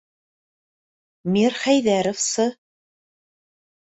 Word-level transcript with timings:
Мир- 1.35 1.57
хәйҙәровсы? 1.63 2.47